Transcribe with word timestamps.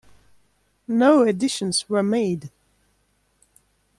No 0.87 1.21
additions 1.21 1.87
were 1.87 2.01
made. 2.01 2.49